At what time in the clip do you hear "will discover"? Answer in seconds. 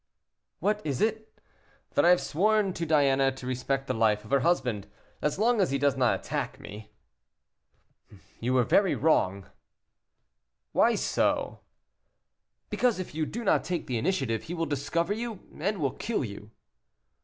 14.55-15.13